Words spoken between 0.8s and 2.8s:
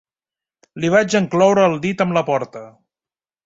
Li vaig encloure el dit amb la porta.